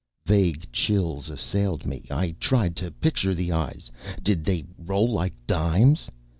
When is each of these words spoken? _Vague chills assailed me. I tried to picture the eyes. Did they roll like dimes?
_Vague 0.27 0.65
chills 0.71 1.29
assailed 1.29 1.85
me. 1.85 2.05
I 2.09 2.31
tried 2.39 2.75
to 2.77 2.89
picture 2.89 3.35
the 3.35 3.51
eyes. 3.51 3.91
Did 4.23 4.43
they 4.43 4.65
roll 4.79 5.11
like 5.11 5.35
dimes? 5.45 6.09